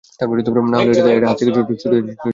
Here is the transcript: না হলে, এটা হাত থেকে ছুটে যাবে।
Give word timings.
না 0.71 0.77
হলে, 0.79 0.91
এটা 1.17 1.27
হাত 1.27 1.37
থেকে 1.39 1.51
ছুটে 1.81 1.95
যাবে। 1.97 2.11